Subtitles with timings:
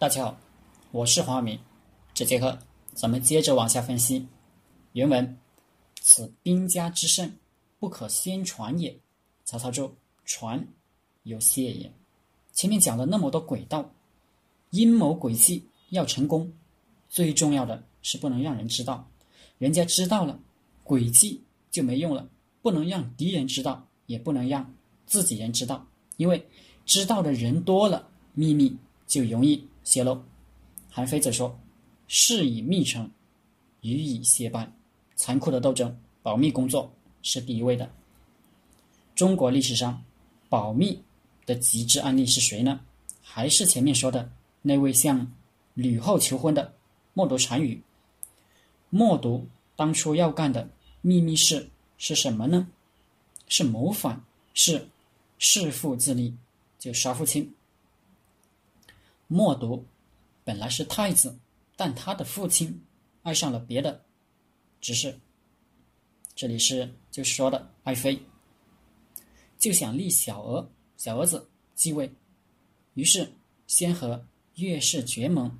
[0.00, 0.40] 大家好，
[0.92, 1.58] 我是黄明。
[2.14, 2.58] 这节课
[2.94, 4.26] 咱们接着往下分析
[4.92, 5.38] 原文
[6.00, 7.30] ：“此兵家之胜，
[7.78, 8.98] 不可先传也。”
[9.44, 9.94] 曹操就
[10.24, 10.66] 传
[11.24, 11.92] 有谢也。
[12.54, 13.92] 前面讲了那么多诡道、
[14.70, 16.50] 阴谋诡计，要成功，
[17.10, 19.06] 最重要的是不能让人知道。
[19.58, 20.40] 人家知道了，
[20.82, 22.26] 诡计就没用了。
[22.62, 24.72] 不能让敌人知道，也不能让
[25.04, 25.86] 自己人知道，
[26.16, 26.42] 因为
[26.86, 28.74] 知道的人多了，秘密
[29.06, 30.22] 就容易泄露。
[30.88, 31.58] 韩非子说
[32.06, 33.10] ：“事以密成，
[33.80, 34.70] 予以歇败。”
[35.16, 37.90] 残酷的斗争，保密工作是第一位的。
[39.16, 40.00] 中国历史上
[40.48, 41.02] 保密
[41.44, 42.78] 的极致案例是谁呢？
[43.20, 44.30] 还是前面说的
[44.62, 45.32] 那位向
[45.74, 46.72] 吕后求婚的
[47.12, 47.82] 默读单于。
[48.90, 50.70] 默读当初要干的
[51.00, 51.68] 秘密事。
[51.98, 52.68] 是什么呢？
[53.48, 54.88] 是谋反，是
[55.38, 56.32] 弑父自立，
[56.78, 57.52] 就杀父亲。
[59.32, 59.86] 默读
[60.42, 61.38] 本来是太子，
[61.76, 62.82] 但他的父亲
[63.22, 64.04] 爱上了别的
[64.80, 65.16] 执事，
[66.34, 68.20] 这里是就说的爱妃，
[69.56, 72.12] 就想立小儿小儿子继位，
[72.94, 73.32] 于是
[73.68, 74.20] 先和
[74.56, 75.56] 岳氏结盟，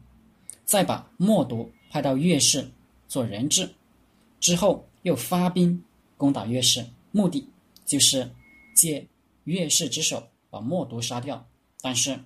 [0.64, 2.68] 再把默读派到岳氏
[3.06, 3.72] 做人质，
[4.40, 5.80] 之后又发兵。
[6.16, 7.48] 攻打岳氏，目的
[7.86, 8.28] 就是
[8.74, 9.06] 借
[9.44, 11.48] 岳氏之手把默读杀掉。
[11.80, 12.18] 但是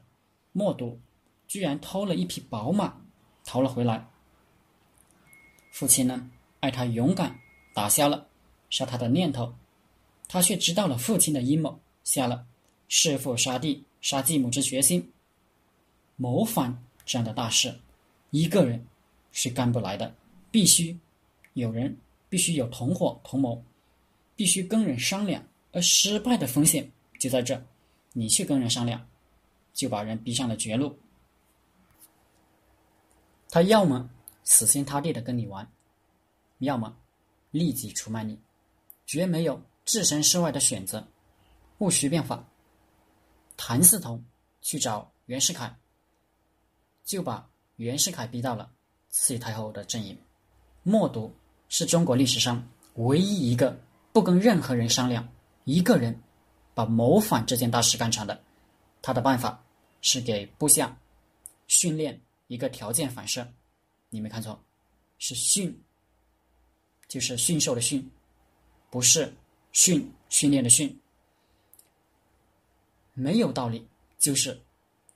[0.52, 0.98] 默读
[1.46, 3.00] 居然偷了一匹宝马
[3.44, 4.08] 逃了回来。
[5.70, 7.38] 父亲呢，爱他勇敢，
[7.72, 8.26] 打消了
[8.70, 9.54] 杀他的念头。
[10.28, 12.46] 他却知道了父亲的阴谋，下了
[12.88, 15.12] 弑父杀弟、杀继母之决心。
[16.16, 17.78] 谋反这样的大事，
[18.30, 18.86] 一个人
[19.32, 20.14] 是干不来的，
[20.50, 20.98] 必须
[21.52, 21.96] 有人，
[22.28, 23.62] 必须有同伙同谋。
[24.36, 27.62] 必须跟人商量，而失败的风险就在这：
[28.12, 29.06] 你去跟人商量，
[29.72, 30.98] 就把人逼上了绝路。
[33.54, 34.10] 他要么
[34.42, 35.70] 死心塌地的跟你玩，
[36.58, 36.92] 要么
[37.52, 38.36] 立即出卖你，
[39.06, 41.06] 绝没有置身事外的选择。
[41.78, 42.44] 戊戌变法，
[43.56, 44.24] 谭嗣同
[44.60, 45.72] 去找袁世凯，
[47.04, 48.68] 就把袁世凯逼到了
[49.10, 50.18] 慈禧太后的阵营。
[50.82, 51.32] 默读
[51.68, 53.78] 是中国历史上唯一一个。
[54.12, 55.28] 不跟任何人商量，
[55.62, 56.20] 一个人
[56.74, 58.42] 把谋反这件大事干成的。
[59.00, 59.62] 他的办法
[60.00, 60.96] 是给部下
[61.68, 63.46] 训练一个条件反射，
[64.10, 64.62] 你没看错，
[65.18, 65.82] 是训，
[67.08, 68.10] 就是驯兽的驯，
[68.90, 69.32] 不是
[69.72, 71.00] 训训练的训。
[73.12, 73.86] 没有道理，
[74.18, 74.60] 就是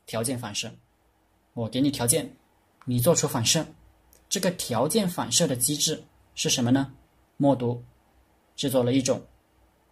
[0.07, 0.73] 条件反射。
[1.55, 2.37] 我给你条件，
[2.85, 3.67] 你做出反射。
[4.29, 6.03] 这个条件反射的机制
[6.35, 6.95] 是什么呢？
[7.37, 7.83] 默读。
[8.55, 9.25] 制作了一种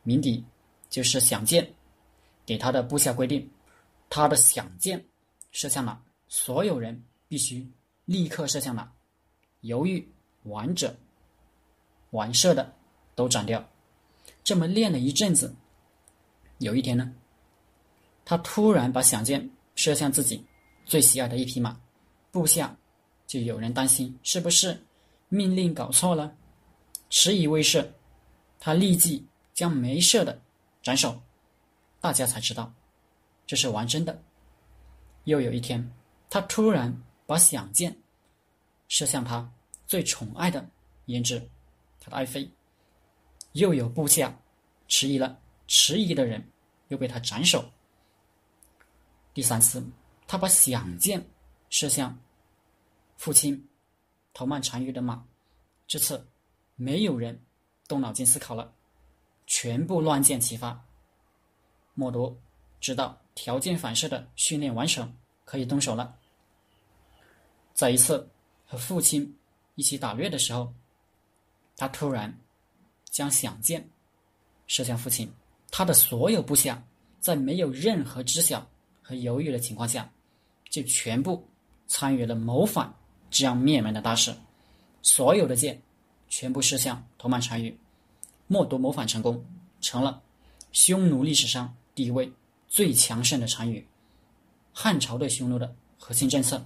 [0.03, 0.45] 鸣笛，
[0.91, 1.73] 就是响箭，
[2.45, 3.49] 给他的部下规定，
[4.11, 5.05] 他的响箭
[5.53, 7.67] 射向了，所有人必须
[8.05, 8.93] 立刻射向哪，
[9.61, 10.07] 犹豫
[10.45, 10.97] 玩者
[12.11, 12.75] 玩射的
[13.15, 13.69] 都斩掉。
[14.45, 15.55] 这么练了一阵子，
[16.59, 17.13] 有一天呢，
[18.25, 20.45] 他突然把响箭射向自己
[20.85, 21.81] 最喜爱的一匹马，
[22.31, 22.77] 部下
[23.27, 24.81] 就有人担心是不是
[25.29, 26.37] 命令搞错了，
[27.11, 27.93] 迟疑未射。
[28.59, 30.41] 他立即将没射的
[30.83, 31.21] 斩首，
[32.01, 32.73] 大家才知道
[33.47, 34.23] 这是玩真的。
[35.25, 35.93] 又有一天，
[36.31, 37.95] 他突然把响箭
[38.89, 39.53] 射向他
[39.87, 40.67] 最宠爱的
[41.07, 41.51] 胭脂，
[42.01, 42.51] 他的爱妃。
[43.53, 44.39] 又有部下
[44.89, 46.51] 迟疑了，迟疑的人
[46.89, 47.71] 又被他斩首。
[49.35, 49.85] 第三次，
[50.27, 51.29] 他把响箭
[51.69, 52.19] 射向
[53.17, 53.69] 父亲
[54.33, 55.27] 头曼单于的马，
[55.87, 56.27] 这次
[56.75, 57.43] 没有人。
[57.89, 58.75] 动脑筋思考了，
[59.47, 60.85] 全部乱箭齐发。
[61.95, 62.37] 默读
[62.81, 66.19] 知道条件反射的训练完成，可以动手了。
[67.77, 68.29] 在一次
[68.65, 69.33] 和父亲
[69.77, 70.73] 一起打猎的时候，
[71.77, 72.37] 他突然
[73.11, 73.89] 将响箭
[74.67, 75.31] 射向父亲。
[75.71, 76.83] 他的所有部下
[77.21, 78.67] 在没有任何知晓
[79.01, 80.11] 和犹豫的情况下，
[80.71, 81.47] 就全部
[81.87, 82.93] 参与了谋反
[83.31, 84.35] 这样灭门的大事。
[85.03, 85.81] 所有的箭。
[86.29, 87.79] 全部射向头曼单于，
[88.49, 89.47] 默读谋反成功，
[89.81, 90.21] 成了
[90.73, 92.31] 匈奴历史上第一位
[92.67, 93.87] 最强盛的单于。
[94.73, 96.61] 汉朝对匈奴的核心政策，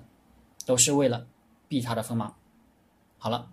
[0.64, 1.26] 都是为了
[1.68, 2.34] 避他的锋芒。
[3.18, 3.50] 好了，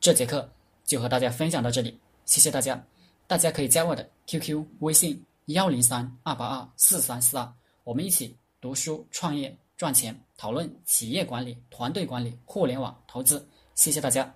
[0.00, 0.50] 这节课
[0.84, 2.82] 就和大家分享到这里，谢谢大家。
[3.26, 7.52] 大家可以加我的 QQ 微信幺零三二八二四三四二，
[7.84, 13.46] 我们一起读书、创业、赚钱，讨论企业管理、团队管理、互联网投资。
[13.74, 14.34] 谢谢大家。